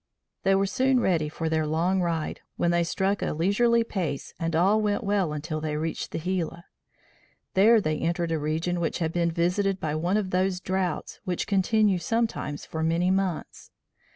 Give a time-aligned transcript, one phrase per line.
[0.41, 4.55] They were soon ready for their long ride, when they struck a leisurely pace and
[4.55, 6.65] all went well until they reached the Gila.
[7.53, 11.45] There they entered a region which had been visited by one of those droughts which
[11.45, 13.69] continue sometimes for many months.